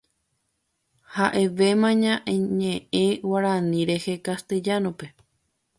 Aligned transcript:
Ha'evéma 1.15 1.89
ñañe'ẽ 2.01 3.09
Guarani 3.27 3.81
rehe 3.89 4.15
Castellano-pe. 4.27 5.07